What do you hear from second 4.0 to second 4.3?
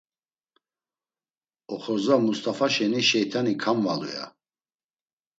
ya.